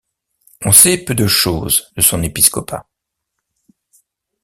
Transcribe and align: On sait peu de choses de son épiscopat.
On 0.65 0.71
sait 0.71 0.97
peu 1.05 1.13
de 1.13 1.27
choses 1.27 1.91
de 1.95 2.01
son 2.01 2.23
épiscopat. 2.23 2.87